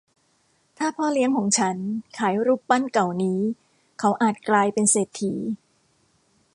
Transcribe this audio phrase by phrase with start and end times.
[0.77, 1.77] ถ้าพ่อเลี้ยงของฉัน
[2.17, 3.39] ขายรูปปั้นเก่านี้
[3.99, 5.33] เขาอาจกลายเป็นเศรษฐี